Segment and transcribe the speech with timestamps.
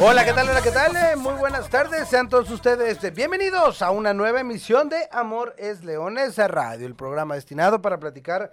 [0.00, 0.48] Hola, ¿qué tal?
[0.48, 0.96] Hola, ¿qué tal?
[0.96, 2.08] Eh, Muy buenas tardes.
[2.08, 6.96] Sean todos ustedes eh, bienvenidos a una nueva emisión de Amor es Leones Radio, el
[6.96, 8.52] programa destinado para platicar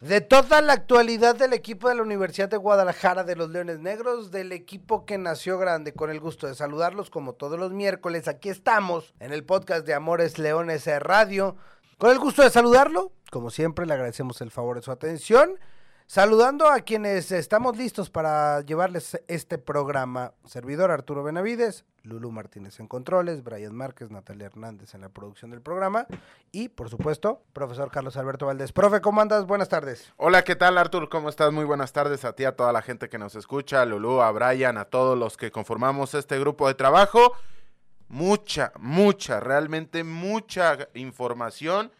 [0.00, 4.32] de toda la actualidad del equipo de la Universidad de Guadalajara de los Leones Negros,
[4.32, 5.92] del equipo que nació grande.
[5.92, 8.26] Con el gusto de saludarlos como todos los miércoles.
[8.26, 11.56] Aquí estamos en el podcast de Amores Leones Radio.
[11.98, 15.52] Con el gusto de saludarlo, como siempre, le agradecemos el favor de su atención.
[16.10, 20.32] Saludando a quienes estamos listos para llevarles este programa.
[20.44, 25.62] Servidor Arturo Benavides, Lulu Martínez en controles, Brian Márquez, Natalia Hernández en la producción del
[25.62, 26.08] programa
[26.50, 28.72] y, por supuesto, profesor Carlos Alberto Valdés.
[28.72, 29.46] Profe, ¿cómo andas?
[29.46, 30.12] Buenas tardes.
[30.16, 31.08] Hola, ¿qué tal Artur?
[31.08, 31.52] ¿Cómo estás?
[31.52, 34.32] Muy buenas tardes a ti, a toda la gente que nos escucha, a Lulú, a
[34.32, 37.36] Brian, a todos los que conformamos este grupo de trabajo.
[38.08, 41.92] Mucha, mucha, realmente mucha información.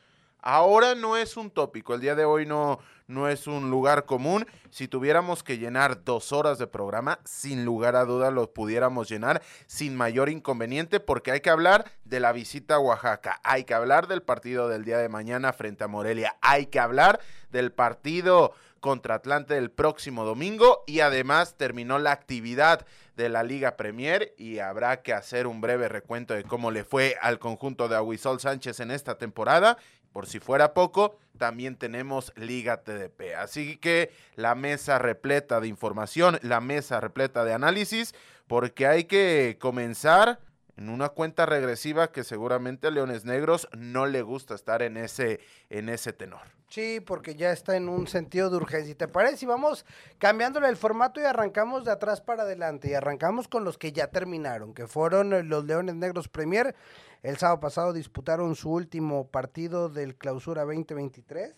[0.43, 4.47] Ahora no es un tópico, el día de hoy no, no es un lugar común.
[4.71, 9.43] Si tuviéramos que llenar dos horas de programa, sin lugar a duda lo pudiéramos llenar
[9.67, 14.07] sin mayor inconveniente, porque hay que hablar de la visita a Oaxaca, hay que hablar
[14.07, 19.17] del partido del día de mañana frente a Morelia, hay que hablar del partido contra
[19.17, 25.03] Atlante el próximo domingo y además terminó la actividad de la Liga Premier y habrá
[25.03, 28.91] que hacer un breve recuento de cómo le fue al conjunto de Aguisol Sánchez en
[28.91, 29.77] esta temporada
[30.13, 33.35] por si fuera poco, también tenemos Liga TDP.
[33.39, 38.15] Así que la mesa repleta de información, la mesa repleta de análisis,
[38.47, 40.41] porque hay que comenzar
[40.77, 45.41] en una cuenta regresiva que seguramente a Leones Negros no le gusta estar en ese,
[45.69, 46.41] en ese tenor.
[46.71, 48.93] Sí, porque ya está en un sentido de urgencia.
[48.93, 49.45] ¿Y te parece?
[49.45, 49.85] Y vamos
[50.19, 52.89] cambiándole el formato y arrancamos de atrás para adelante.
[52.89, 56.77] Y arrancamos con los que ya terminaron, que fueron los Leones Negros Premier.
[57.23, 61.55] El sábado pasado disputaron su último partido del Clausura 2023.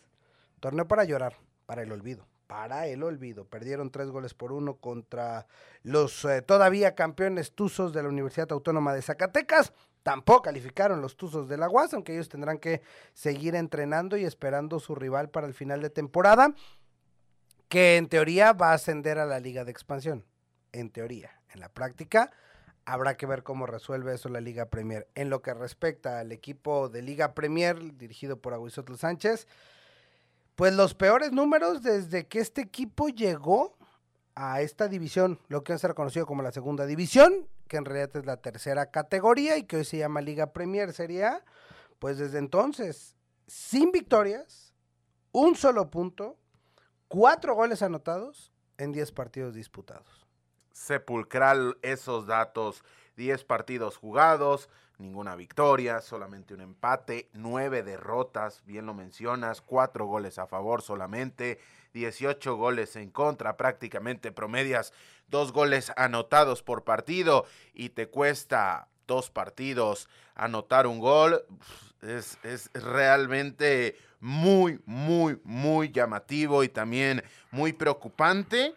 [0.58, 1.36] Torneo para llorar,
[1.66, 2.26] para el olvido.
[2.48, 3.44] Para el olvido.
[3.44, 5.46] Perdieron tres goles por uno contra
[5.82, 9.72] los eh, todavía campeones Tuzos de la Universidad Autónoma de Zacatecas.
[10.02, 12.82] Tampoco calificaron los Tuzos de la UAS, aunque ellos tendrán que
[13.14, 16.54] seguir entrenando y esperando su rival para el final de temporada,
[17.68, 20.26] que en teoría va a ascender a la Liga de Expansión.
[20.72, 21.30] En teoría.
[21.54, 22.32] En la práctica,
[22.84, 25.08] habrá que ver cómo resuelve eso la Liga Premier.
[25.14, 29.46] En lo que respecta al equipo de Liga Premier, dirigido por Aguisotl Sánchez,
[30.56, 33.76] pues los peores números desde que este equipo llegó
[34.34, 38.16] a esta división, lo que se ha conocido como la segunda división, que en realidad
[38.16, 41.44] es la tercera categoría y que hoy se llama Liga Premier, sería,
[41.98, 43.14] pues desde entonces,
[43.46, 44.74] sin victorias,
[45.32, 46.38] un solo punto,
[47.08, 50.21] cuatro goles anotados en diez partidos disputados.
[50.72, 52.84] Sepulcral esos datos,
[53.16, 54.68] diez partidos jugados,
[54.98, 61.58] ninguna victoria, solamente un empate, nueve derrotas, bien lo mencionas, cuatro goles a favor solamente,
[61.92, 64.92] 18 goles en contra, prácticamente promedias
[65.28, 67.44] dos goles anotados por partido
[67.74, 71.44] y te cuesta dos partidos anotar un gol,
[72.00, 78.74] es, es realmente muy, muy, muy llamativo y también muy preocupante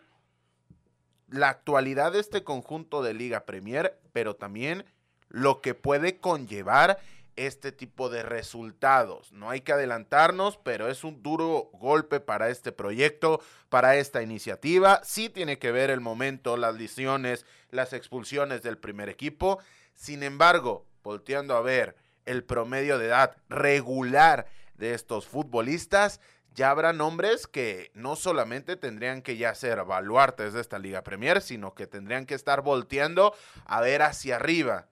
[1.28, 4.86] la actualidad de este conjunto de Liga Premier, pero también
[5.30, 7.00] lo que puede conllevar
[7.36, 9.32] este tipo de resultados.
[9.32, 15.02] No hay que adelantarnos, pero es un duro golpe para este proyecto, para esta iniciativa.
[15.04, 19.60] Sí tiene que ver el momento, las lesiones, las expulsiones del primer equipo.
[19.94, 26.20] Sin embargo, volteando a ver el promedio de edad regular de estos futbolistas,
[26.56, 31.42] ya habrá nombres que no solamente tendrían que ya ser baluartes de esta Liga Premier,
[31.42, 33.34] sino que tendrían que estar volteando
[33.66, 34.88] a ver hacia arriba.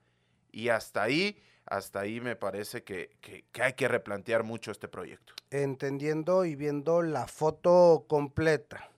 [0.52, 4.90] Y hasta ahí, hasta ahí me parece que, que, que hay que replantear mucho este
[4.90, 5.34] proyecto.
[5.52, 8.90] Entendiendo y viendo la foto completa,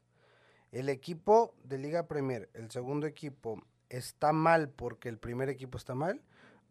[0.72, 5.94] el equipo de Liga Premier, el segundo equipo, está mal porque el primer equipo está
[5.94, 6.20] mal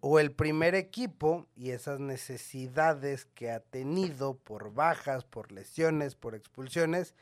[0.06, 6.34] o el primer equipo y esas necesidades que ha tenido por bajas, por lesiones, por
[6.34, 7.14] expulsiones,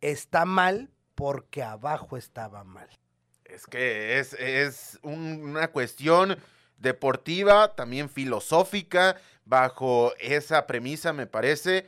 [0.00, 2.88] está mal porque abajo estaba mal.
[3.44, 6.38] Es que es, es un- una cuestión
[6.78, 11.84] deportiva, también filosófica, bajo esa premisa me parece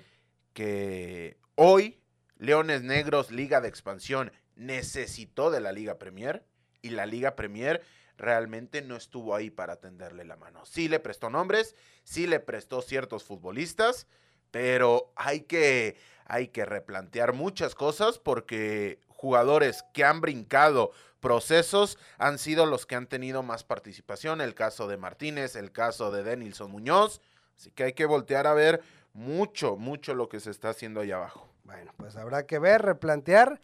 [0.53, 1.99] que hoy
[2.37, 6.45] Leones Negros, Liga de Expansión, necesitó de la Liga Premier
[6.83, 7.83] y la Liga Premier
[8.17, 10.65] realmente no estuvo ahí para tenderle la mano.
[10.67, 11.75] Sí le prestó nombres,
[12.05, 14.07] sí le prestó ciertos futbolistas,
[14.51, 15.97] pero hay que,
[16.27, 22.97] hay que replantear muchas cosas porque jugadores que han brincado procesos han sido los que
[22.97, 24.41] han tenido más participación.
[24.41, 27.21] El caso de Martínez, el caso de Denilson Muñoz.
[27.57, 28.83] Así que hay que voltear a ver
[29.15, 31.49] mucho, mucho lo que se está haciendo ahí abajo.
[31.65, 33.61] Bueno, pues habrá que ver, replantear.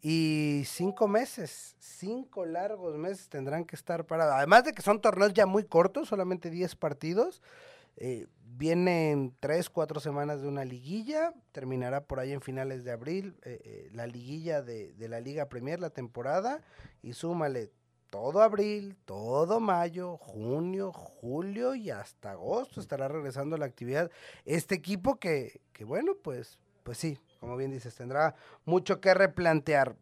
[0.00, 4.34] Y cinco meses, cinco largos meses tendrán que estar parados.
[4.34, 7.42] Además de que son torneos ya muy cortos, solamente 10 partidos.
[7.96, 13.36] Eh, vienen tres, cuatro semanas de una liguilla, terminará por ahí en finales de abril
[13.42, 16.62] eh, eh, la liguilla de, de, la Liga Premier, la temporada,
[17.02, 17.70] y súmale
[18.10, 24.10] todo abril, todo mayo, junio, julio y hasta agosto estará regresando la actividad.
[24.44, 29.96] Este equipo que, que bueno, pues, pues sí, como bien dices, tendrá mucho que replantear.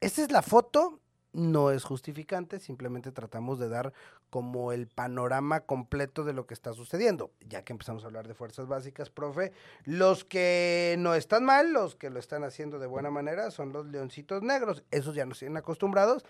[0.00, 1.00] Esta es la foto
[1.34, 3.92] no es justificante, simplemente tratamos de dar
[4.30, 7.32] como el panorama completo de lo que está sucediendo.
[7.40, 9.52] Ya que empezamos a hablar de fuerzas básicas, profe,
[9.84, 13.86] los que no están mal, los que lo están haciendo de buena manera, son los
[13.86, 14.84] leoncitos negros.
[14.90, 16.24] Esos ya nos tienen acostumbrados.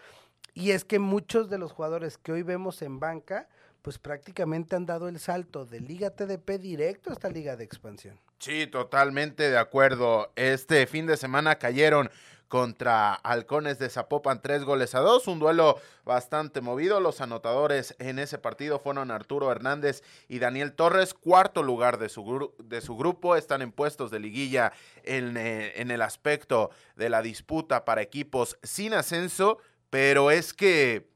[0.55, 3.49] Y es que muchos de los jugadores que hoy vemos en banca,
[3.83, 8.19] pues prácticamente han dado el salto de Liga TDP directo a esta Liga de Expansión.
[8.39, 10.33] Sí, totalmente de acuerdo.
[10.37, 12.11] Este fin de semana cayeron
[12.49, 17.01] contra Halcones de Zapopan, tres goles a dos, un duelo bastante movido.
[17.01, 22.55] Los anotadores en ese partido fueron Arturo Hernández y Daniel Torres, cuarto lugar de su,
[22.63, 24.73] de su grupo, están en puestos de liguilla
[25.03, 29.59] en, eh, en el aspecto de la disputa para equipos sin ascenso,
[29.91, 31.09] pero es que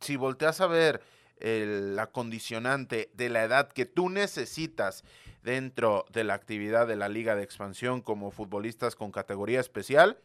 [0.00, 1.02] si volteas a ver
[1.38, 5.04] el, la condicionante de la edad que tú necesitas
[5.42, 10.18] dentro de la actividad de la Liga de Expansión como futbolistas con categoría especial,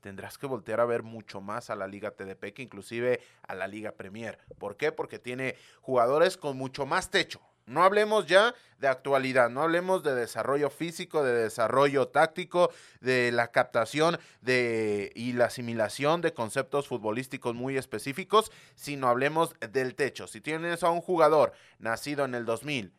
[0.00, 3.66] tendrás que voltear a ver mucho más a la Liga TDP que inclusive a la
[3.66, 4.38] Liga Premier.
[4.58, 4.92] ¿Por qué?
[4.92, 7.40] Porque tiene jugadores con mucho más techo.
[7.66, 12.70] No hablemos ya de actualidad, no hablemos de desarrollo físico, de desarrollo táctico,
[13.00, 19.94] de la captación de, y la asimilación de conceptos futbolísticos muy específicos, sino hablemos del
[19.94, 20.26] techo.
[20.26, 22.92] Si tienes a un jugador nacido en el 2000,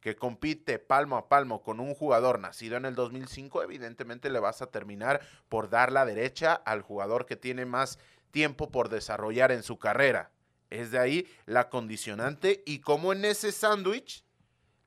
[0.00, 4.62] que compite palmo a palmo con un jugador nacido en el 2005, evidentemente le vas
[4.62, 7.98] a terminar por dar la derecha al jugador que tiene más
[8.30, 10.30] tiempo por desarrollar en su carrera.
[10.70, 14.24] Es de ahí la condicionante y como en ese sándwich,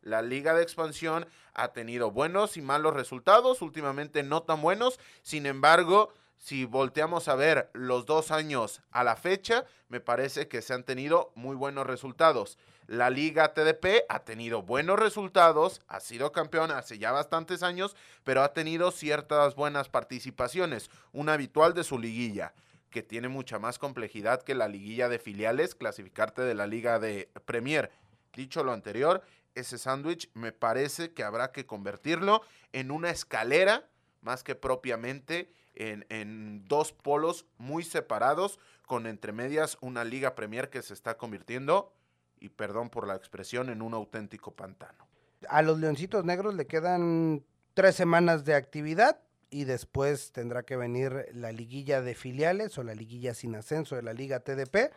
[0.02, 5.46] la liga de expansión ha tenido buenos y malos resultados, últimamente no tan buenos, sin
[5.46, 10.74] embargo, si volteamos a ver los dos años a la fecha, me parece que se
[10.74, 12.58] han tenido muy buenos resultados.
[12.88, 18.42] La Liga TDP ha tenido buenos resultados, ha sido campeón hace ya bastantes años, pero
[18.42, 22.54] ha tenido ciertas buenas participaciones, un habitual de su liguilla
[22.92, 27.32] que tiene mucha más complejidad que la liguilla de filiales, clasificarte de la liga de
[27.46, 27.90] Premier.
[28.34, 29.24] Dicho lo anterior,
[29.56, 32.42] ese sándwich me parece que habrá que convertirlo
[32.74, 33.88] en una escalera
[34.22, 40.70] más que propiamente en, en, dos polos muy separados, con entre medias una liga Premier
[40.70, 41.94] que se está convirtiendo
[42.40, 45.08] y perdón por la expresión, en un auténtico pantano.
[45.48, 49.20] A los Leoncitos Negros le quedan tres semanas de actividad
[49.52, 54.02] y después tendrá que venir la liguilla de filiales o la liguilla sin ascenso de
[54.02, 54.92] la Liga TDP.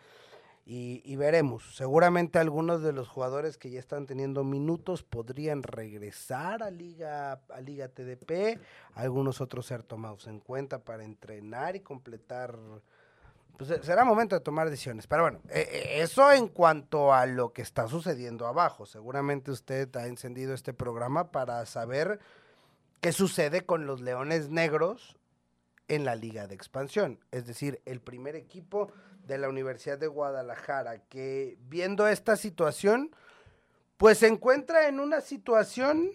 [0.67, 1.75] Y, veremos.
[1.75, 7.61] Seguramente algunos de los jugadores que ya están teniendo minutos podrían regresar a Liga, a
[7.61, 8.59] Liga TDP.
[8.95, 12.57] Algunos otros ser tomados en cuenta para entrenar y completar
[13.57, 15.05] pues eh, será momento de tomar decisiones.
[15.05, 18.87] Pero bueno, eh, eh, eso en cuanto a lo que está sucediendo abajo.
[18.87, 22.19] Seguramente usted ha encendido este programa para saber
[23.05, 25.15] qué sucede con los Leones Negros
[25.87, 27.19] en la Liga de Expansión.
[27.29, 28.91] Es decir, el primer equipo
[29.27, 33.15] de la Universidad de Guadalajara que viendo esta situación,
[33.97, 36.13] pues se encuentra en una situación,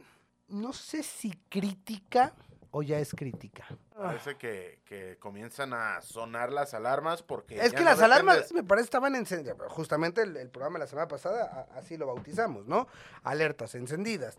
[0.48, 2.34] no sé si crítica
[2.72, 3.68] o ya es crítica.
[3.94, 7.64] Parece que, que, comienzan a sonar las alarmas porque...
[7.64, 9.56] Es que las alarmas, me parece, estaban encendidas.
[9.68, 12.88] Justamente el, el, programa de la semana pasada, a, así lo bautizamos, ¿no?
[13.22, 14.38] Alertas encendidas.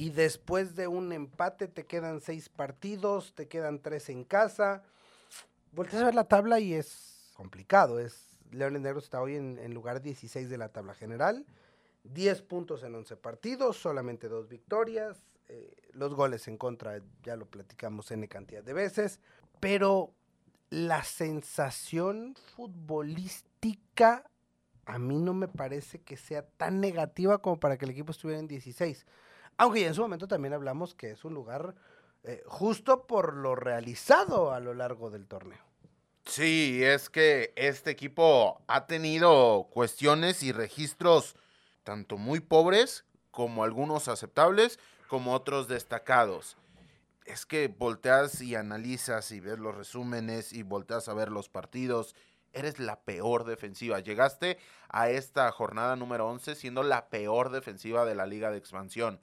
[0.00, 4.82] Y después de un empate te quedan seis partidos, te quedan tres en casa.
[5.72, 8.00] Volteas a ver la tabla y es complicado.
[8.00, 11.44] Es Leones Negros está hoy en, en lugar 16 de la tabla general.
[12.04, 17.44] 10 puntos en 11 partidos, solamente dos victorias, eh, los goles en contra, ya lo
[17.44, 19.20] platicamos N cantidad de veces,
[19.60, 20.14] pero
[20.70, 24.24] la sensación futbolística
[24.86, 28.40] a mí no me parece que sea tan negativa como para que el equipo estuviera
[28.40, 29.04] en 16.
[29.60, 31.74] Aunque en su momento también hablamos que es un lugar
[32.22, 35.62] eh, justo por lo realizado a lo largo del torneo.
[36.24, 41.36] Sí, es que este equipo ha tenido cuestiones y registros
[41.84, 46.56] tanto muy pobres como algunos aceptables, como otros destacados.
[47.26, 52.16] Es que volteas y analizas y ves los resúmenes y volteas a ver los partidos.
[52.54, 54.00] Eres la peor defensiva.
[54.00, 54.56] Llegaste
[54.88, 59.20] a esta jornada número 11 siendo la peor defensiva de la liga de expansión.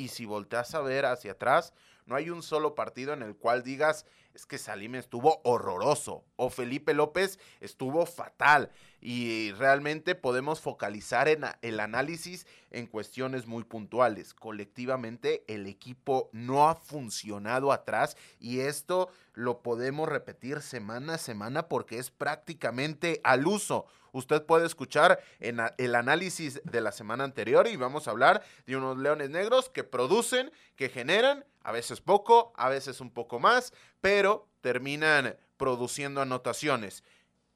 [0.00, 1.74] Y si volteas a ver hacia atrás,
[2.06, 6.48] no hay un solo partido en el cual digas, es que Salim estuvo horroroso o
[6.48, 8.70] Felipe López estuvo fatal.
[9.02, 14.32] Y realmente podemos focalizar en el análisis en cuestiones muy puntuales.
[14.32, 21.68] Colectivamente el equipo no ha funcionado atrás y esto lo podemos repetir semana a semana
[21.68, 23.84] porque es prácticamente al uso.
[24.12, 28.98] Usted puede escuchar el análisis de la semana anterior y vamos a hablar de unos
[28.98, 34.48] leones negros que producen, que generan, a veces poco, a veces un poco más, pero
[34.60, 37.02] terminan produciendo anotaciones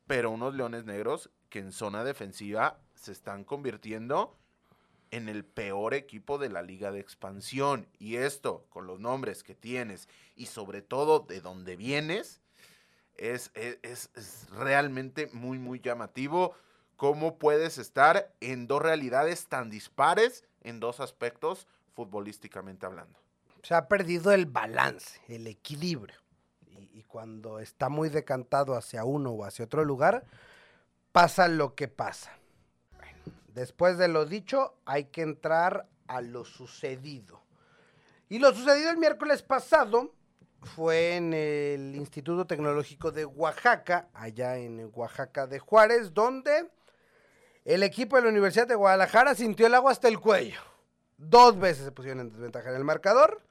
[0.06, 4.36] pero unos Leones Negros que en zona defensiva se están convirtiendo
[5.10, 7.88] en el peor equipo de la liga de expansión.
[7.98, 12.40] Y esto, con los nombres que tienes y sobre todo de dónde vienes,
[13.16, 16.54] es, es, realmente muy, muy llamativo
[16.96, 23.18] cómo puedes estar en dos realidades tan dispares en dos aspectos futbolísticamente hablando.
[23.62, 26.16] Se ha perdido el balance, el equilibrio
[26.92, 30.24] y, cuando está muy decantado hacia uno o hacia otro lugar,
[31.12, 32.32] pasa lo que pasa.
[33.48, 37.40] después de lo dicho, hay que entrar a lo sucedido.
[38.28, 40.12] Y lo sucedido el miércoles pasado
[40.64, 46.70] fue en el Instituto Tecnológico de Oaxaca, allá en Oaxaca de Juárez, donde
[47.64, 50.60] el equipo de la Universidad de Guadalajara sintió el agua hasta el cuello.
[51.16, 53.42] Dos veces se pusieron en desventaja en el marcador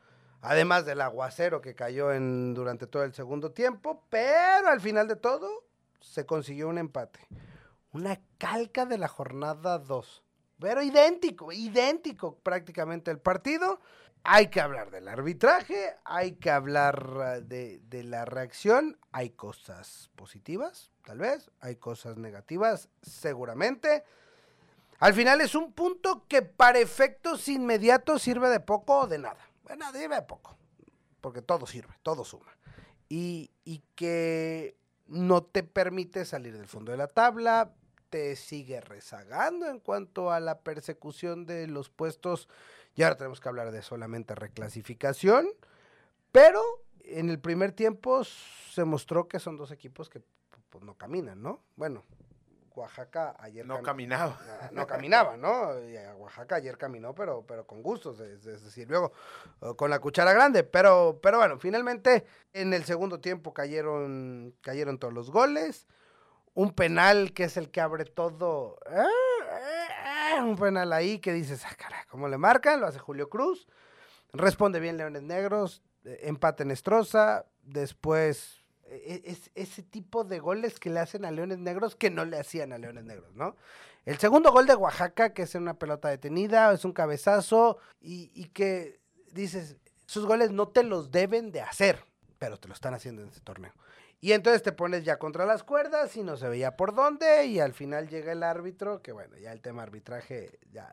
[0.43, 5.15] además del aguacero que cayó en, durante todo el segundo tiempo, pero al final de
[5.15, 5.63] todo
[5.99, 7.21] se consiguió un empate.
[7.93, 10.23] Una calca de la jornada 2.
[10.59, 13.79] Pero idéntico, idéntico prácticamente el partido.
[14.25, 18.97] Hay que hablar del arbitraje, hay que hablar uh, de, de, la reacción.
[19.11, 24.03] Hay cosas positivas, tal vez, hay cosas negativas, seguramente.
[24.99, 29.45] Al final es un punto que para efectos inmediatos sirve de poco o de nada.
[29.63, 30.57] Bueno, dime poco,
[31.19, 32.55] porque todo sirve, todo suma.
[33.09, 34.77] Y, y que
[35.07, 37.73] no te permite salir del fondo de la tabla,
[38.09, 42.47] te sigue rezagando en cuanto a la persecución de los puestos.
[42.95, 45.47] Y ahora tenemos que hablar de solamente reclasificación,
[46.31, 46.61] pero
[46.99, 50.21] en el primer tiempo se mostró que son dos equipos que
[50.69, 51.63] pues, no caminan, ¿no?
[51.75, 52.03] Bueno,
[52.75, 53.65] Oaxaca ayer...
[53.65, 54.39] No caminaba.
[54.71, 55.69] No, caminaba, ¿no?
[56.17, 59.11] Oaxaca ayer caminó, pero, pero con gusto, es, decir, luego
[59.75, 60.63] con la cuchara grande.
[60.63, 65.87] Pero, pero bueno, finalmente en el segundo tiempo cayeron, cayeron todos los goles.
[66.55, 68.77] Un penal que es el que abre todo.
[70.41, 72.79] Un penal ahí que dices, ah, caray, ¿cómo le marcan?
[72.79, 73.67] Lo hace Julio Cruz.
[74.31, 75.83] Responde bien Leones Negros.
[76.05, 77.45] Eh, empate en.
[77.61, 82.25] Después e, es ese tipo de goles que le hacen a Leones Negros que no
[82.25, 83.55] le hacían a Leones Negros, ¿no?
[84.05, 88.99] El segundo gol de Oaxaca, que es una pelota detenida, es un cabezazo y, que
[89.31, 92.03] dices, sus goles no te los deben de hacer,
[92.37, 93.71] pero te lo están haciendo en este torneo.
[94.23, 97.59] Y entonces te pones ya contra las cuerdas y no se veía por dónde y
[97.59, 100.89] al final llega el árbitro, que bueno, ya el tema arbitraje ya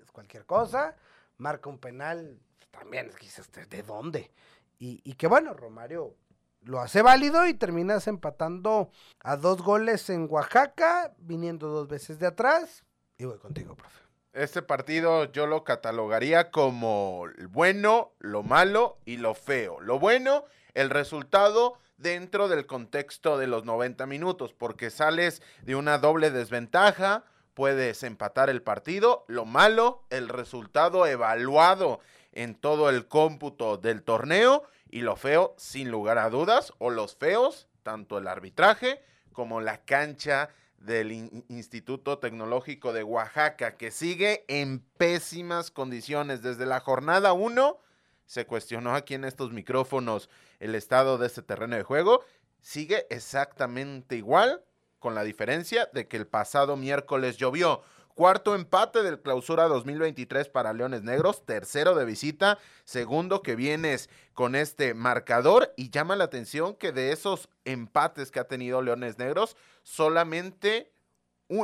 [0.00, 0.94] es cualquier cosa,
[1.38, 2.38] marca un penal,
[2.70, 4.30] también dices, ¿de dónde?
[4.78, 6.14] Y, y que bueno, Romario
[6.60, 12.28] lo hace válido y terminas empatando a dos goles en Oaxaca, viniendo dos veces de
[12.28, 12.84] atrás.
[13.18, 14.02] Y voy contigo, profe.
[14.34, 19.80] Este partido yo lo catalogaría como el bueno, lo malo y lo feo.
[19.80, 25.98] Lo bueno, el resultado dentro del contexto de los 90 minutos, porque sales de una
[25.98, 29.24] doble desventaja, puedes empatar el partido.
[29.28, 32.00] Lo malo, el resultado evaluado
[32.32, 37.16] en todo el cómputo del torneo y lo feo, sin lugar a dudas, o los
[37.16, 41.12] feos, tanto el arbitraje como la cancha del
[41.48, 46.42] Instituto Tecnológico de Oaxaca, que sigue en pésimas condiciones.
[46.42, 47.78] Desde la jornada 1
[48.32, 52.24] se cuestionó aquí en estos micrófonos el estado de este terreno de juego.
[52.62, 54.64] Sigue exactamente igual,
[55.00, 57.82] con la diferencia de que el pasado miércoles llovió.
[58.14, 61.44] Cuarto empate del clausura 2023 para Leones Negros.
[61.44, 62.58] Tercero de visita.
[62.84, 65.74] Segundo que vienes con este marcador.
[65.76, 70.90] Y llama la atención que de esos empates que ha tenido Leones Negros, solamente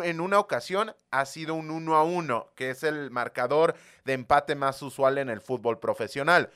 [0.02, 4.54] en una ocasión ha sido un 1 a 1, que es el marcador de empate
[4.54, 6.50] más usual en el fútbol profesional.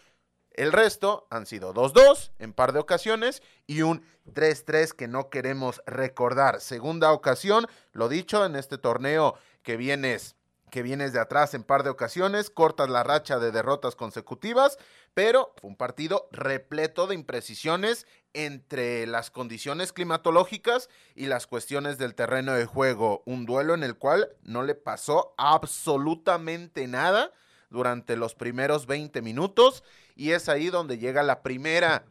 [0.51, 5.83] El resto han sido 2-2 en par de ocasiones y un 3-3 que no queremos
[5.87, 6.61] recordar.
[6.61, 10.37] Segunda ocasión, lo dicho, en este torneo que vienes
[10.71, 14.79] que vienes de atrás en par de ocasiones, cortas la racha de derrotas consecutivas,
[15.14, 22.14] pero fue un partido repleto de imprecisiones entre las condiciones climatológicas y las cuestiones del
[22.14, 23.23] terreno de juego.
[23.26, 27.33] Un duelo en el cual no le pasó absolutamente nada
[27.69, 32.04] durante los primeros 20 minutos y es ahí donde llega la primera,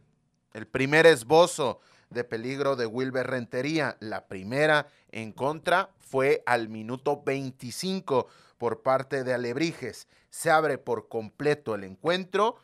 [0.52, 1.80] el primer esbozo
[2.10, 3.96] de peligro de Wilber Rentería.
[4.00, 8.28] La primera en contra fue al minuto 25
[8.58, 10.06] por parte de Alebrijes.
[10.30, 12.56] Se abre por completo el encuentro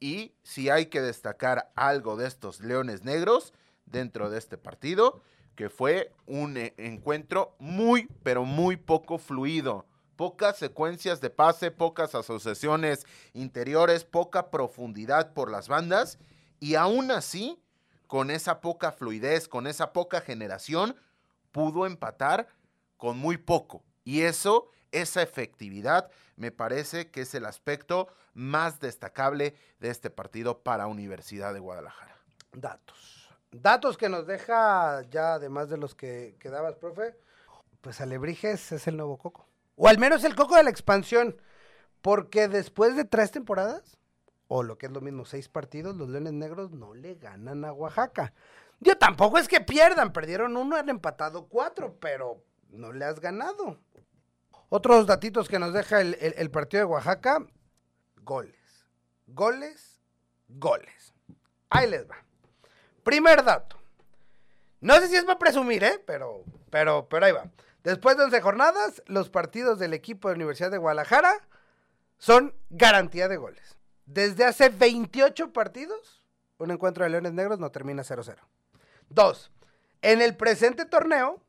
[0.00, 3.52] y si hay que destacar algo de estos Leones Negros
[3.84, 5.20] dentro de este partido,
[5.54, 9.86] que fue un eh, encuentro muy, pero muy poco fluido.
[10.16, 16.18] Pocas secuencias de pase, pocas asociaciones interiores, poca profundidad por las bandas
[16.60, 17.62] y aún así
[18.06, 20.96] con esa poca fluidez, con esa poca generación,
[21.52, 22.48] pudo empatar
[22.96, 23.82] con muy poco.
[24.04, 30.62] Y eso, esa efectividad, me parece que es el aspecto más destacable de este partido
[30.62, 32.16] para Universidad de Guadalajara.
[32.52, 33.28] Datos.
[33.52, 37.16] Datos que nos deja, ya además de los que, quedabas, profe,
[37.80, 39.46] pues Alebrijes es el nuevo Coco.
[39.76, 41.36] O al menos el Coco de la expansión.
[42.02, 43.98] Porque después de tres temporadas,
[44.48, 47.72] o lo que es lo mismo, seis partidos, los Leones Negros no le ganan a
[47.72, 48.32] Oaxaca.
[48.80, 53.78] Yo tampoco es que pierdan, perdieron uno, han empatado cuatro, pero no le has ganado.
[54.70, 57.44] Otros datitos que nos deja el, partido de Oaxaca,
[58.22, 58.86] goles,
[59.26, 60.00] goles,
[60.48, 61.12] goles.
[61.68, 62.16] Ahí les va.
[63.02, 63.76] Primer dato.
[64.80, 66.02] No sé si es para presumir, ¿eh?
[66.06, 67.50] Pero, pero, pero ahí va.
[67.82, 71.48] Después de 11 jornadas, los partidos del equipo de Universidad de Guadalajara
[72.18, 73.76] son garantía de goles.
[74.06, 76.22] Desde hace 28 partidos,
[76.58, 78.36] un encuentro de Leones Negros no termina 0-0.
[79.08, 79.50] Dos,
[80.00, 81.42] en el presente torneo,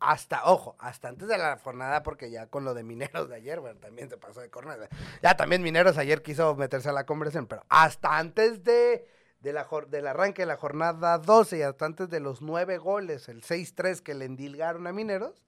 [0.00, 3.60] hasta, ojo, hasta antes de la jornada, porque ya con lo de Mineros de ayer,
[3.60, 4.88] bueno, también se pasó de jornada.
[5.22, 9.06] Ya también Mineros ayer quiso meterse a la conversación, pero hasta antes de,
[9.42, 13.42] la, del arranque de la jornada 12 y hasta antes de los nueve goles, el
[13.42, 15.42] 6-3 que le endilgaron a Mineros,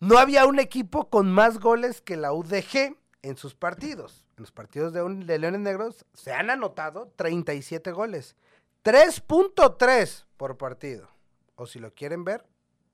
[0.00, 4.52] no había un equipo con más goles que la UDG en sus partidos en los
[4.52, 8.36] partidos de, de Leones Negros se han anotado 37 goles.
[8.84, 11.08] 3.3 por partido.
[11.54, 12.44] O si lo quieren ver,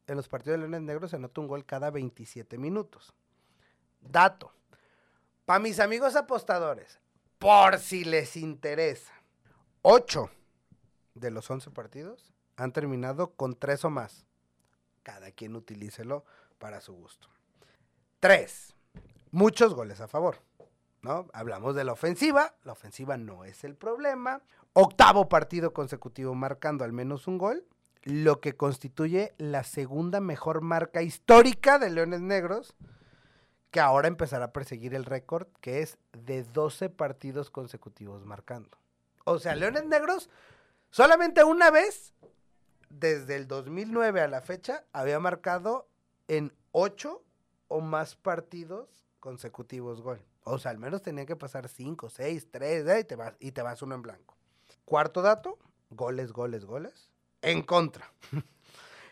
[0.06, 3.14] en los partidos de Leones Negros se anota un gol cada 27 minutos.
[4.00, 4.52] Dato.
[5.44, 7.00] Para mis amigos apostadores,
[7.38, 9.12] por si les interesa,
[9.82, 10.30] 8
[11.14, 14.24] de los 11 partidos han terminado con 3 o más.
[15.02, 16.24] Cada quien utilícelo
[16.58, 17.28] para su gusto.
[18.20, 18.74] 3.
[19.32, 20.38] Muchos goles a favor.
[21.02, 21.26] ¿no?
[21.32, 24.42] Hablamos de la ofensiva, la ofensiva no es el problema.
[24.72, 27.66] Octavo partido consecutivo marcando al menos un gol,
[28.02, 32.74] lo que constituye la segunda mejor marca histórica de Leones Negros,
[33.70, 38.76] que ahora empezará a perseguir el récord, que es de 12 partidos consecutivos marcando.
[39.24, 40.28] O sea, Leones Negros
[40.90, 42.14] solamente una vez,
[42.90, 45.88] desde el 2009 a la fecha, había marcado
[46.28, 47.22] en 8
[47.68, 48.88] o más partidos
[49.20, 50.22] consecutivos gol.
[50.44, 53.06] O sea, al menos tenía que pasar 5, 6, 3,
[53.38, 54.36] y te, vas, uno en blanco.
[54.84, 55.58] Cuarto dato,
[55.90, 57.11] goles, goles, goles.
[57.42, 58.12] En contra.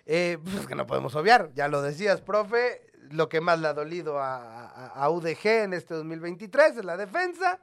[0.07, 3.75] eh, pues que no podemos obviar, ya lo decías, profe, lo que más le ha
[3.75, 7.61] dolido a, UDG en este 2023 es la defensa.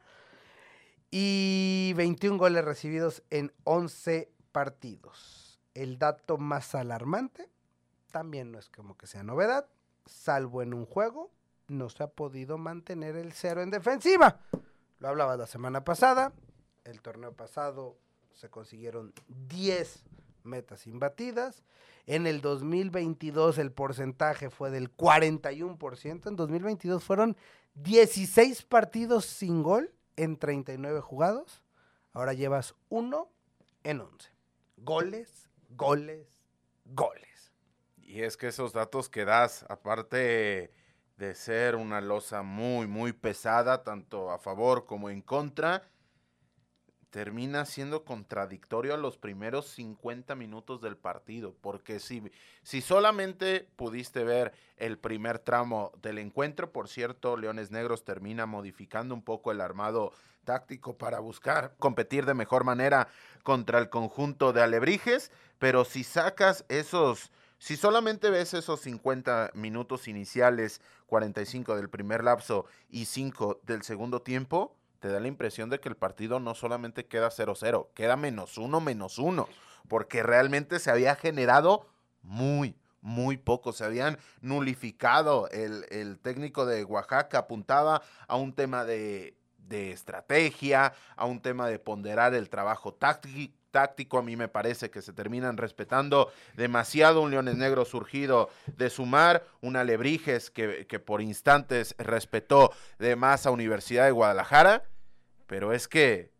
[1.09, 5.61] Y 21 goles recibidos en 11 partidos.
[5.73, 7.49] El dato más alarmante,
[8.11, 9.67] también no es como que sea novedad,
[10.05, 11.31] salvo en un juego,
[11.67, 14.41] no se ha podido mantener el cero en defensiva.
[14.99, 16.33] Lo hablaba la semana pasada.
[16.83, 17.97] El torneo pasado
[18.33, 20.03] se consiguieron 10
[20.47, 21.63] metas imbatidas.
[22.07, 26.27] En el 2022 el porcentaje fue del 41%.
[26.27, 27.37] En 2022 fueron
[27.75, 31.63] 16 partidos sin gol en 39 jugados.
[32.13, 33.29] Ahora llevas uno
[33.83, 34.31] en 11.
[34.77, 36.27] Goles, goles,
[36.85, 37.53] goles.
[38.01, 40.71] Y es que esos datos que das, aparte
[41.17, 45.83] de ser una losa muy, muy pesada, tanto a favor como en contra,
[47.09, 52.21] termina siendo contradictorio a los primeros 50 minutos del partido, porque si,
[52.63, 59.15] si solamente pudiste ver el primer tramo del encuentro, por cierto, Leones Negros termina modificando
[59.15, 60.11] un poco el armado
[60.43, 63.07] táctico para buscar competir de mejor manera
[63.43, 70.07] contra el conjunto de Alebrijes, pero si sacas esos si solamente ves esos 50 minutos
[70.07, 75.79] iniciales, 45 del primer lapso y 5 del segundo tiempo, te da la impresión de
[75.79, 79.47] que el partido no solamente queda 0-0, queda menos uno, menos uno,
[79.87, 81.87] porque realmente se había generado
[82.21, 83.73] muy, muy poco.
[83.73, 85.49] Se habían nulificado.
[85.49, 91.67] El, el técnico de Oaxaca apuntaba a un tema de, de estrategia, a un tema
[91.67, 97.21] de ponderar el trabajo táctico táctico, a mí me parece que se terminan respetando demasiado
[97.21, 103.45] un Leones Negro surgido de sumar, un Alebrijes que, que por instantes respetó de más
[103.45, 104.81] a Universidad de Guadalajara,
[105.45, 106.31] pero es que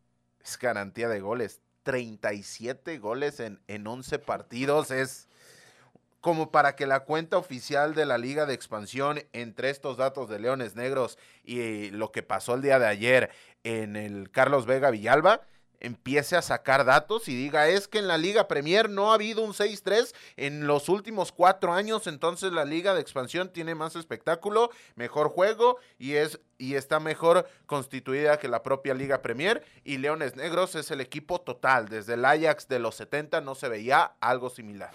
[0.44, 5.28] es garantía de goles, 37 goles en, en 11 partidos, es
[6.20, 10.40] como para que la cuenta oficial de la Liga de Expansión entre estos datos de
[10.40, 13.30] Leones Negros y lo que pasó el día de ayer
[13.64, 15.42] en el Carlos Vega Villalba,
[15.80, 19.42] empiece a sacar datos y diga es que en la Liga Premier no ha habido
[19.44, 24.70] un 6-3 en los últimos cuatro años, entonces la Liga de Expansión tiene más espectáculo,
[24.96, 30.36] mejor juego y es y está mejor constituida que la propia Liga Premier y Leones
[30.36, 34.50] Negros es el equipo total, desde el Ajax de los 70 no se veía algo
[34.50, 34.92] similar.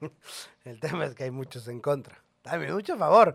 [0.64, 3.34] el tema es que hay muchos en contra, también mucho favor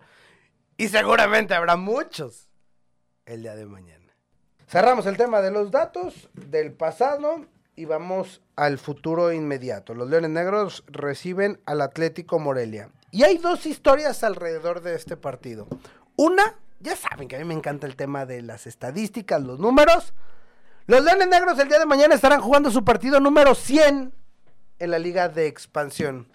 [0.77, 2.49] y seguramente habrá muchos
[3.25, 4.04] el día de mañana.
[4.67, 9.93] Cerramos el tema de los datos del pasado y vamos al futuro inmediato.
[9.93, 12.89] Los Leones Negros reciben al Atlético Morelia.
[13.11, 15.67] Y hay dos historias alrededor de este partido.
[16.15, 20.15] Una, ya saben que a mí me encanta el tema de las estadísticas, los números.
[20.87, 24.13] Los Leones Negros el día de mañana estarán jugando su partido número 100
[24.79, 26.27] en la Liga de Expansión.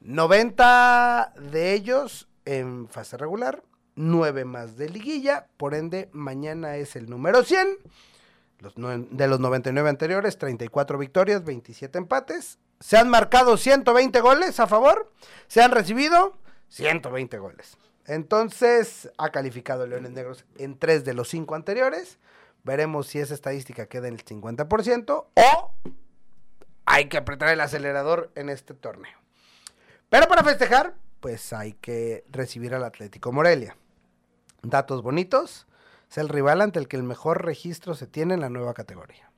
[0.00, 3.62] 90 de ellos en fase regular
[3.96, 7.78] 9 más de liguilla, por ende mañana es el número 100.
[8.60, 12.58] Los de los 99 anteriores, 34 victorias, 27 empates.
[12.80, 15.12] Se han marcado 120 goles a favor,
[15.48, 17.76] se han recibido 120 goles.
[18.06, 22.18] Entonces ha calificado Leones Negros en 3 de los 5 anteriores.
[22.62, 25.74] Veremos si esa estadística queda en el 50% o
[26.86, 29.18] hay que apretar el acelerador en este torneo.
[30.08, 33.76] Pero para festejar, pues hay que recibir al Atlético Morelia
[34.64, 35.66] datos bonitos,
[36.10, 39.30] es el rival ante el que el mejor registro se tiene en la nueva categoría.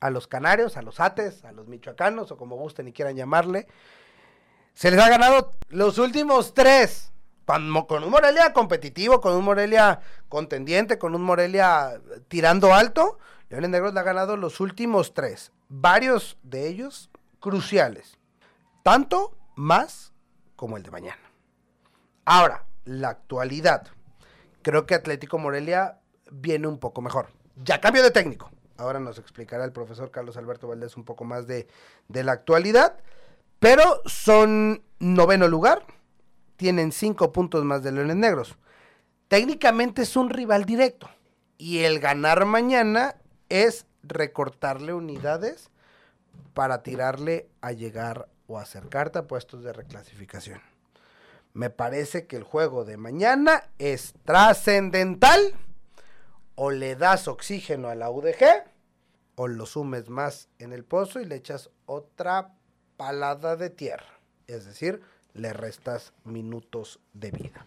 [0.00, 3.66] A los canarios, a los ates, a los michoacanos o como gusten y quieran llamarle,
[4.74, 7.10] se les ha ganado los últimos tres.
[7.46, 13.18] Con, un Morelia competitivo, con un Morelia contendiente, con un Morelia tirando alto,
[13.50, 15.52] Leones Negros le ha ganado los últimos tres.
[15.68, 18.18] Varios de ellos cruciales.
[18.82, 20.12] Tanto más
[20.56, 21.22] como el de mañana.
[22.24, 23.88] Ahora, la actualidad
[24.64, 26.00] creo que Atlético Morelia
[26.32, 27.28] viene un poco mejor.
[27.62, 28.50] Ya cambio de técnico.
[28.76, 31.68] Ahora nos explicará el profesor Carlos Alberto Valdés un poco más de,
[32.08, 32.96] la actualidad.
[33.60, 35.84] Pero son noveno lugar.
[36.56, 38.56] Tienen cinco puntos más de Leones Negros.
[39.28, 41.08] Técnicamente es un rival directo.
[41.56, 43.16] Y el ganar mañana
[43.48, 45.70] es recortarle unidades
[46.52, 50.73] para tirarle a llegar o acercarte a puestos de reclasificación.
[51.54, 55.54] Me parece que el juego de mañana es trascendental.
[56.56, 58.64] O le das oxígeno a la UDG,
[59.36, 62.54] o lo sumes más en el pozo y le echas otra
[62.96, 64.20] palada de tierra.
[64.46, 65.00] Es decir,
[65.32, 67.64] le restas minutos de vida.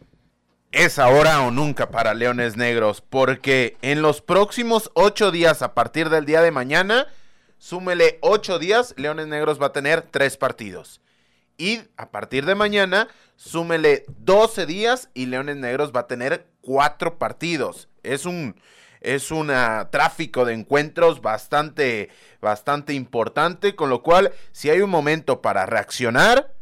[0.72, 6.10] Es ahora o nunca para Leones Negros, porque en los próximos ocho días, a partir
[6.10, 7.08] del día de mañana,
[7.58, 11.02] súmele ocho días, Leones Negros va a tener tres partidos.
[11.58, 17.18] Y a partir de mañana, súmele 12 días y Leones Negros va a tener cuatro
[17.18, 17.90] partidos.
[18.04, 18.56] Es un,
[19.02, 19.30] es
[19.90, 22.10] tráfico de encuentros bastante,
[22.42, 26.54] bastante importante, con lo cual, si hay un momento para reaccionar,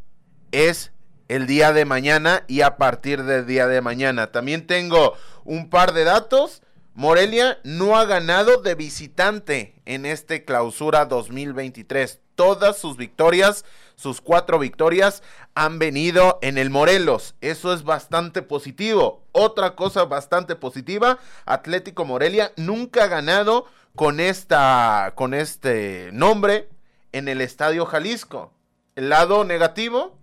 [0.52, 0.94] es
[1.28, 4.32] el día de mañana y a partir del día de mañana.
[4.32, 6.62] También tengo un par de datos.
[6.94, 12.22] Morelia no ha ganado de visitante en este clausura 2023.
[12.36, 17.36] Todas sus victorias sus cuatro victorias han venido en el Morelos.
[17.42, 19.24] Eso es bastante positivo.
[19.32, 26.70] Otra cosa bastante positiva, Atlético Morelia nunca ha ganado con, esta, con este nombre
[27.12, 28.52] en el Estadio Jalisco.
[28.96, 30.18] El lado negativo,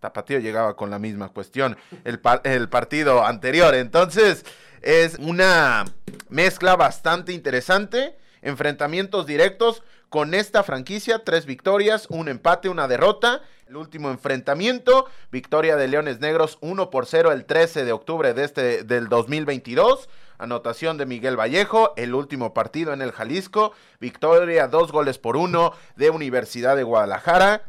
[0.00, 3.74] Tapatío llegaba con la misma cuestión el, el partido anterior.
[3.74, 4.44] Entonces,
[4.82, 5.84] es una
[6.28, 8.16] mezcla bastante interesante.
[8.42, 9.82] Enfrentamientos directos
[10.14, 13.42] con esta franquicia, tres victorias, un empate, una derrota.
[13.66, 18.44] El último enfrentamiento, victoria de Leones Negros 1 por 0 el 13 de octubre de
[18.44, 20.08] este, del 2022.
[20.38, 25.72] Anotación de Miguel Vallejo, el último partido en el Jalisco, victoria dos goles por uno
[25.96, 27.64] de Universidad de Guadalajara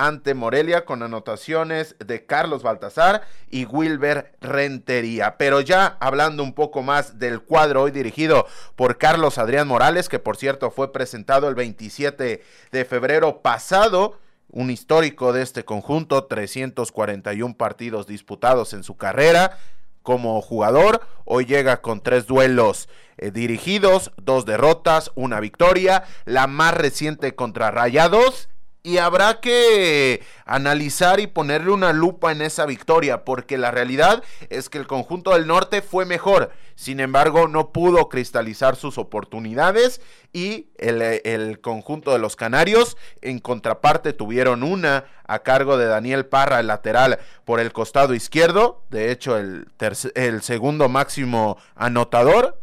[0.00, 5.36] ante Morelia con anotaciones de Carlos Baltazar y Wilber Rentería.
[5.36, 10.18] Pero ya hablando un poco más del cuadro hoy dirigido por Carlos Adrián Morales, que
[10.18, 14.18] por cierto fue presentado el 27 de febrero pasado.
[14.52, 19.58] un histórico de este conjunto, 341 partidos disputados en su carrera
[20.02, 21.02] como jugador.
[21.24, 27.70] Hoy llega con tres duelos eh, dirigidos, dos derrotas, una victoria, la más reciente contra
[27.70, 28.49] Rayados
[28.82, 34.68] y habrá que analizar y ponerle una lupa en esa victoria, porque la realidad es
[34.68, 40.00] que el conjunto del norte fue mejor, sin embargo no pudo cristalizar sus oportunidades
[40.32, 46.60] y el, conjunto de los canarios en contraparte tuvieron una a cargo de Daniel Parra,
[46.60, 52.59] el lateral por el costado izquierdo, de hecho el segundo máximo anotador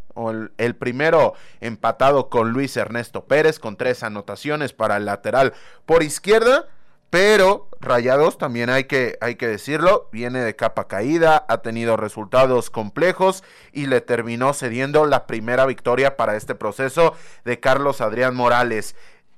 [0.58, 5.53] el, primero empatado con Luis Ernesto Pérez con tres anotaciones para el lateral
[5.86, 6.67] por izquierda.
[7.10, 12.69] Pero Rayados también hay que, hay que decirlo, viene de capa caída, ha tenido resultados
[12.69, 18.93] complejos y le terminó cediendo la primera victoria para este proceso de Carlos Adrián Morales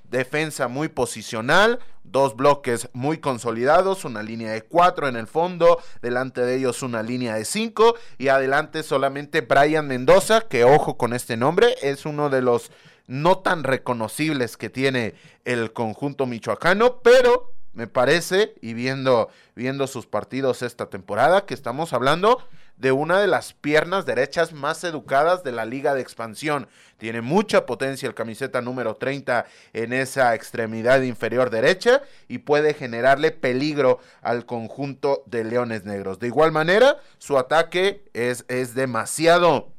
[0.10, 6.42] defensa muy posicional, dos bloques muy consolidados, una línea de cuatro en el fondo, delante
[6.42, 11.38] de ellos una línea de cinco y adelante solamente Brian Mendoza, que ojo con este
[11.38, 12.72] nombre, es uno de los
[13.08, 20.06] no tan reconocibles que tiene el conjunto michoacano, pero me parece, y viendo, viendo sus
[20.06, 22.44] partidos esta temporada, que estamos hablando
[22.80, 26.68] de una de las piernas derechas más educadas de la liga de expansión.
[26.98, 33.32] Tiene mucha potencia el camiseta número 30 en esa extremidad inferior derecha y puede generarle
[33.32, 36.20] peligro al conjunto de Leones Negros.
[36.20, 39.74] De igual manera, su ataque es, es demasiado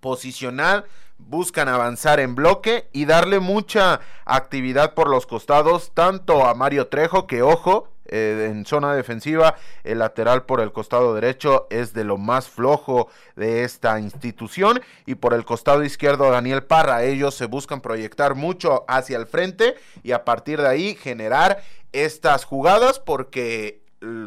[0.00, 0.84] posicional
[1.18, 7.26] buscan avanzar en bloque y darle mucha actividad por los costados, tanto a Mario Trejo,
[7.26, 12.16] que ojo, eh, en zona defensiva, el lateral por el costado derecho es de lo
[12.16, 17.80] más flojo de esta institución y por el costado izquierdo Daniel Parra, ellos se buscan
[17.80, 23.82] proyectar mucho hacia el frente y a partir de ahí generar estas jugadas porque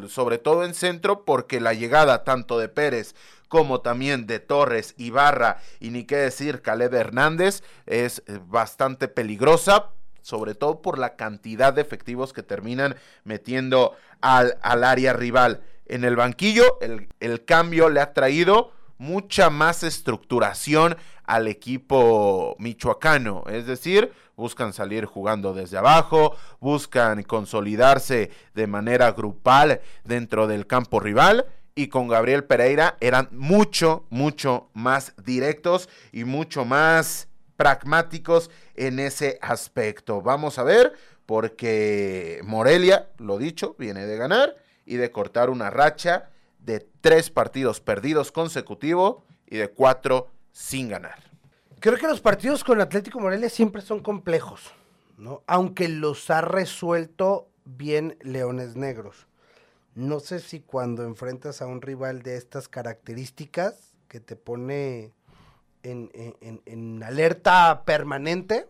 [0.08, 3.16] sobre todo en centro porque la llegada tanto de Pérez
[3.48, 9.92] como también de Torres, Ibarra y ni qué decir Caleb Hernández es eh, bastante peligrosa
[10.22, 15.62] sobre todo por la cantidad de efectivos que terminan metiendo al, al área rival.
[15.86, 23.44] En el banquillo, el, el, cambio le ha traído mucha más estructuración al equipo michoacano,
[23.48, 31.00] es decir, buscan salir jugando desde abajo, buscan consolidarse de manera grupal dentro del campo
[31.00, 31.46] rival
[31.80, 37.29] y con Gabriel Pereira eran mucho, mucho más directos y mucho más
[37.60, 40.22] pragmáticos en ese aspecto.
[40.22, 40.94] Vamos a ver,
[41.26, 47.82] porque Morelia, lo dicho, viene de ganar y de cortar una racha de tres partidos
[47.82, 51.20] perdidos consecutivos y de cuatro sin ganar.
[51.82, 54.72] Creo que los partidos con Atlético Morelia siempre son complejos,
[55.18, 55.44] ¿no?
[55.46, 59.28] Aunque los ha resuelto bien Leones Negros.
[59.96, 65.12] No sé si cuando enfrentas a un rival de estas características que te pone
[65.84, 68.68] en, alerta permanente,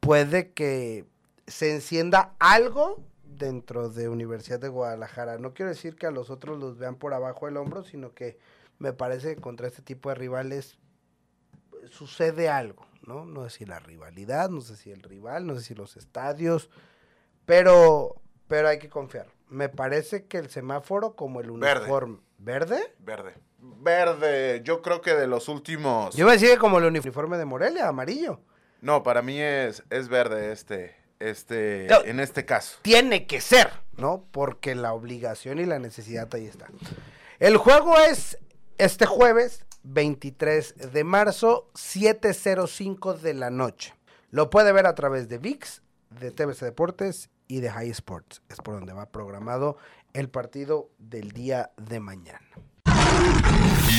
[0.00, 1.04] puede que
[1.46, 5.38] se encienda algo dentro de Universidad de Guadalajara.
[5.38, 8.38] No quiero decir que a los otros los vean por abajo del hombro, sino que
[8.78, 10.78] me parece que contra este tipo de rivales
[11.90, 13.24] sucede algo, ¿no?
[13.24, 16.70] No sé si la rivalidad, no sé si el rival, no sé si los estadios,
[17.46, 19.28] pero, pero hay que confiar.
[19.48, 22.18] Me parece que el semáforo como el uniforme...
[22.38, 22.94] ¿Verde?
[23.00, 23.34] Verde verde,
[24.64, 26.14] yo creo que de los últimos.
[26.14, 28.40] Yo me decía como el uniforme de Morelia, amarillo.
[28.80, 32.78] No, para mí es, es verde este, este, en este caso.
[32.82, 34.24] Tiene que ser, ¿no?
[34.30, 36.66] Porque la obligación y la necesidad ahí está.
[37.38, 38.38] El juego es
[38.78, 43.94] este jueves 23 de marzo, 7.05 de la noche.
[44.30, 48.42] Lo puede ver a través de VIX, de TVC Deportes y de High Sports.
[48.48, 49.76] Es por donde va programado
[50.12, 52.48] el partido del día de mañana.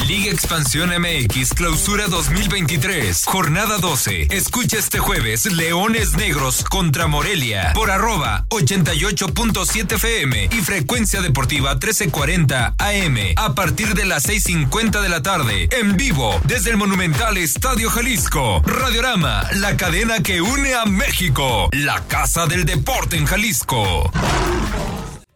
[0.07, 4.27] Liga Expansión MX Clausura 2023, jornada 12.
[4.31, 12.75] Escucha este jueves Leones Negros contra Morelia por arroba 88.7 FM y frecuencia deportiva 1340
[12.77, 17.89] AM a partir de las 6.50 de la tarde en vivo desde el monumental Estadio
[17.89, 18.61] Jalisco.
[18.65, 24.09] Radiorama, la cadena que une a México, la casa del deporte en Jalisco.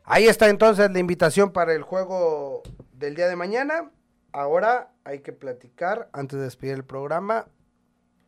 [0.06, 2.64] Ahí está entonces la invitación para el juego
[2.94, 3.92] del día de mañana.
[4.36, 7.48] Ahora hay que platicar, antes de despedir el programa,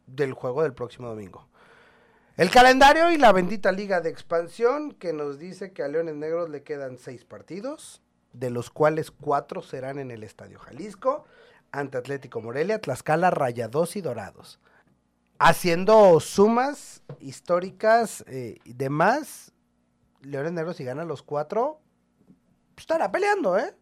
[0.06, 1.50] del juego del próximo domingo.
[2.38, 6.50] El calendario y la bendita liga de expansión que nos dice que a Leones Negros
[6.50, 11.26] le quedan seis partidos, de los cuales cuatro serán en el Estadio Jalisco,
[11.74, 14.62] ante Atlético Morelia, Tlaxcala, Rayados y Dorados.
[15.40, 19.52] Haciendo sumas históricas eh, y demás,
[20.22, 21.82] Leones Negros si gana los cuatro,
[22.76, 23.76] pues, estará peleando, ¿eh?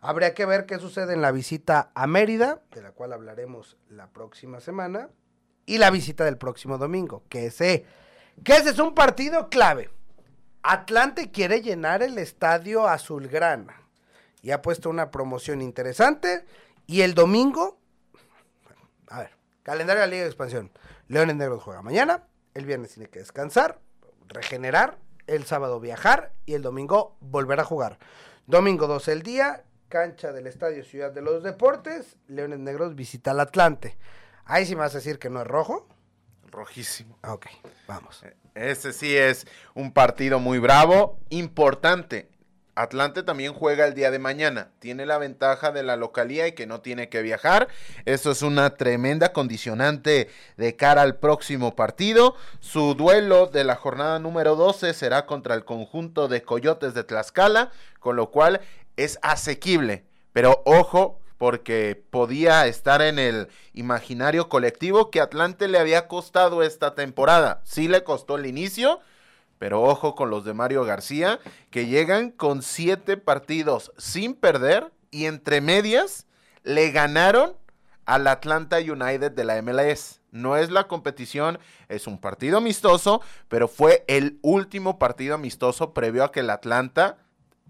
[0.00, 4.08] Habría que ver qué sucede en la visita a Mérida, de la cual hablaremos la
[4.08, 5.10] próxima semana,
[5.66, 7.84] y la visita del próximo domingo, que ese,
[8.42, 9.90] que ese es un partido clave.
[10.62, 13.80] Atlante quiere llenar el estadio azulgrana
[14.42, 16.44] y ha puesto una promoción interesante.
[16.86, 17.78] Y el domingo,
[19.08, 19.30] a ver,
[19.62, 20.70] calendario de la Liga de Expansión.
[21.08, 23.80] Leones Negros juega mañana, el viernes tiene que descansar,
[24.28, 27.98] regenerar, el sábado viajar y el domingo volver a jugar.
[28.46, 33.40] Domingo 12 el día, cancha del Estadio Ciudad de los Deportes, Leones Negros visita al
[33.40, 33.98] Atlante.
[34.44, 35.88] Ahí sí me vas a decir que no es rojo.
[36.50, 37.18] Rojísimo.
[37.24, 37.46] Ok,
[37.86, 38.22] vamos.
[38.54, 42.30] Ese sí es un partido muy bravo, importante.
[42.76, 44.70] Atlante también juega el día de mañana.
[44.78, 47.68] Tiene la ventaja de la localía y que no tiene que viajar.
[48.04, 52.36] Eso es una tremenda condicionante de cara al próximo partido.
[52.60, 57.70] Su duelo de la jornada número 12 será contra el conjunto de Coyotes de Tlaxcala,
[57.98, 58.60] con lo cual
[59.04, 60.04] es asequible.
[60.32, 66.94] Pero ojo, porque podía estar en el imaginario colectivo que Atlante le había costado esta
[66.94, 67.62] temporada.
[67.64, 69.00] Sí le costó el inicio,
[69.58, 75.24] pero ojo con los de Mario García, que llegan con siete partidos sin perder y
[75.24, 76.26] entre medias
[76.62, 77.54] le ganaron
[78.04, 80.20] al Atlanta United de la MLS.
[80.32, 81.58] No es la competición,
[81.88, 87.16] es un partido amistoso, pero fue el último partido amistoso previo a que el Atlanta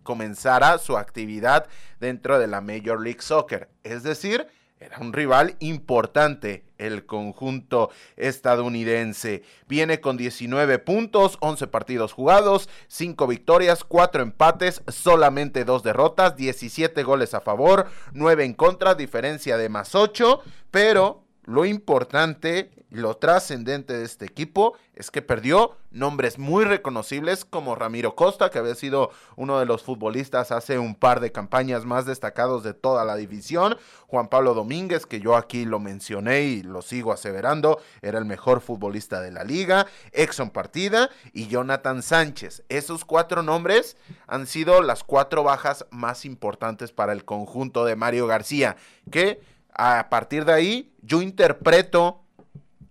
[0.02, 1.66] comenzara su actividad
[1.98, 3.68] dentro de la Major League Soccer.
[3.82, 4.46] Es decir,
[4.80, 9.42] era un rival importante el conjunto estadounidense.
[9.68, 17.02] Viene con 19 puntos, 11 partidos jugados, 5 victorias, 4 empates, solamente 2 derrotas, 17
[17.02, 23.92] goles a favor, 9 en contra, diferencia de más 8, pero lo importante, lo trascendente
[23.92, 29.10] de este equipo es que perdió nombres muy reconocibles como Ramiro Costa, que había sido
[29.34, 33.76] uno de los futbolistas hace un par de campañas más destacados de toda la división,
[34.06, 38.60] Juan Pablo Domínguez, que yo aquí lo mencioné y lo sigo aseverando, era el mejor
[38.60, 42.62] futbolista de la liga, Exxon Partida y Jonathan Sánchez.
[42.68, 43.96] Esos cuatro nombres
[44.28, 48.76] han sido las cuatro bajas más importantes para el conjunto de Mario García,
[49.10, 49.40] que
[49.80, 52.22] a partir de ahí yo interpreto,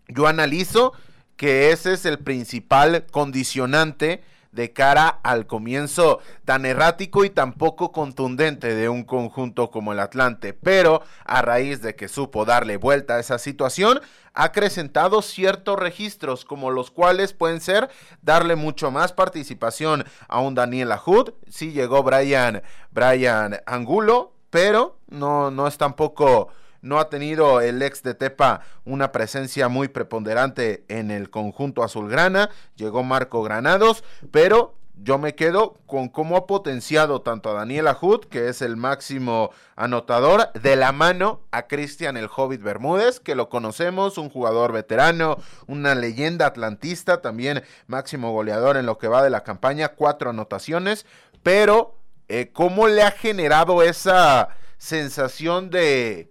[0.08, 0.94] yo analizo
[1.38, 7.92] que ese es el principal condicionante de cara al comienzo tan errático y tan poco
[7.92, 10.54] contundente de un conjunto como el Atlante.
[10.54, 14.02] Pero a raíz de que supo darle vuelta a esa situación,
[14.34, 17.90] ha acrecentado ciertos registros, como los cuales pueden ser
[18.24, 21.34] darle mucho más participación a un Daniel Ahud.
[21.48, 26.50] Sí llegó Brian, Brian Angulo, pero no, no es tampoco
[26.82, 32.50] no ha tenido el ex de Tepa una presencia muy preponderante en el conjunto azulgrana.
[32.76, 38.26] Llegó Marco Granados, pero yo me quedo con cómo ha potenciado tanto a Daniel Ajud,
[38.26, 43.48] que es el máximo anotador, de la mano a Cristian el Hobbit Bermúdez, que lo
[43.50, 45.38] conocemos, un jugador veterano,
[45.68, 51.06] una leyenda atlantista, también máximo goleador en lo que va de la campaña, cuatro anotaciones,
[51.44, 51.96] pero
[52.28, 56.30] eh, cómo le ha generado esa sensación de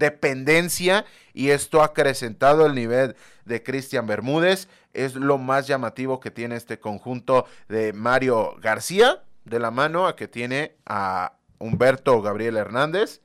[0.00, 4.66] dependencia y esto ha acrecentado el nivel de Cristian Bermúdez.
[4.92, 10.16] Es lo más llamativo que tiene este conjunto de Mario García, de la mano a
[10.16, 13.20] que tiene a Humberto Gabriel Hernández,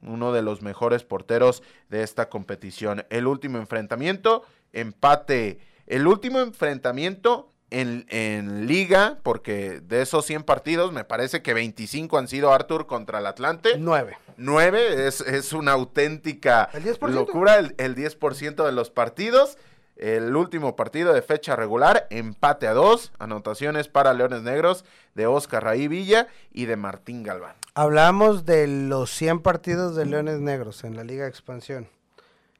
[0.00, 3.04] uno de los mejores porteros de esta competición.
[3.10, 5.60] El último enfrentamiento, empate.
[5.86, 12.18] El último enfrentamiento en, en, liga, porque de esos 100 partidos me parece que 25
[12.18, 13.78] han sido Arthur contra el Atlante.
[13.78, 14.18] 9.
[14.36, 19.58] 9 es, es una auténtica locura, el, el 10% de los partidos.
[19.96, 25.62] El último partido de fecha regular, empate a dos, anotaciones para Leones Negros de Oscar
[25.64, 27.54] Raí Villa y de Martín Galván.
[27.74, 31.88] Hablamos de los 100 partidos de Leones Negros en la Liga de Expansión.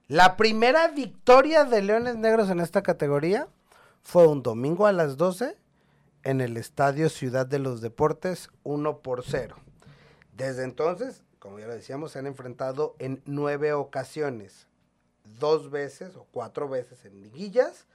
[0.09, 3.49] La primera victoria de Leones Negros en esta categoría
[4.03, 5.57] fue un domingo a las 12
[6.25, 9.57] en el Estadio Ciudad de los Deportes 1 por 0.
[10.37, 14.69] Desde entonces, como ya lo decíamos, se han enfrentado en nueve ocasiones,
[15.25, 17.87] dos veces o cuatro veces en liguillas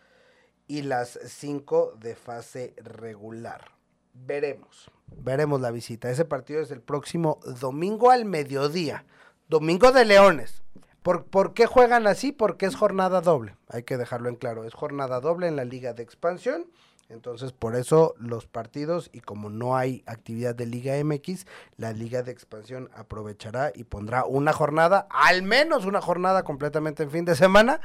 [0.67, 3.71] y las cinco de fase regular.
[4.13, 6.09] Veremos, veremos la visita.
[6.09, 9.05] Ese partido es el próximo domingo al mediodía,
[9.47, 10.61] domingo de Leones.
[11.07, 12.33] ¿Por, ¿Por, qué juegan así?
[12.33, 13.55] Porque es jornada doble.
[13.69, 14.65] Hay que dejarlo en claro.
[14.65, 16.65] Es jornada doble en la liga de expansión.
[17.07, 21.45] Entonces, por eso los partidos y como no hay actividad de Liga MX,
[21.77, 27.11] la Liga de Expansión aprovechará y pondrá una jornada, al menos una jornada completamente en
[27.11, 27.79] fin de semana,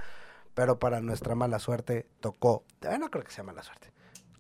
[0.54, 2.64] pero para nuestra mala suerte tocó,
[2.98, 3.92] no creo que sea mala suerte,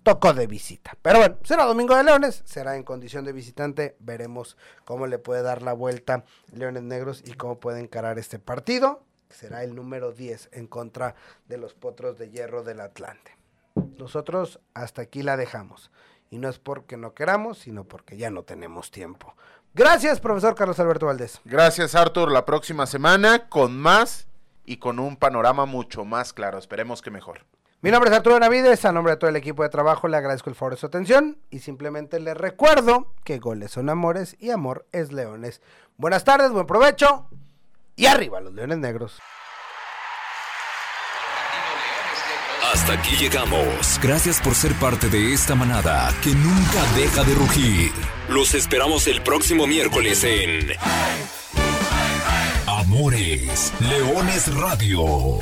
[0.02, 0.96] tocó de visita.
[1.02, 3.96] Pero bueno, será Domingo de Leones, será en condición de visitante.
[4.00, 9.02] Veremos cómo le puede dar la vuelta Leones Negros y cómo puede encarar este partido.
[9.30, 11.14] Será el número 10 en contra
[11.48, 13.36] de los Potros de Hierro del Atlante.
[13.74, 15.90] Nosotros hasta aquí la dejamos.
[16.30, 19.34] Y no es porque no queramos, sino porque ya no tenemos tiempo.
[19.74, 21.40] Gracias, profesor Carlos Alberto Valdés.
[21.44, 22.30] Gracias, Artur.
[22.30, 24.26] La próxima semana con más
[24.64, 26.58] y con un panorama mucho más claro.
[26.58, 27.46] Esperemos que mejor.
[27.82, 30.48] Mi nombre es Arturo Navides, a nombre de todo el equipo de trabajo le agradezco
[30.48, 34.86] el favor de su atención y simplemente le recuerdo que goles son amores y amor
[34.92, 35.60] es leones.
[35.96, 37.26] Buenas tardes, buen provecho
[37.96, 39.18] y arriba los leones negros.
[42.72, 43.98] Hasta aquí llegamos.
[44.00, 47.90] Gracias por ser parte de esta manada que nunca deja de rugir.
[48.28, 50.68] Los esperamos el próximo miércoles en
[52.68, 55.40] Amores Leones Radio.